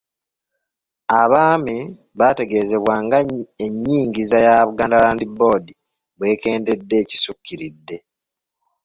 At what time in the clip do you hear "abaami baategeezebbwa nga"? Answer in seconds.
1.21-3.17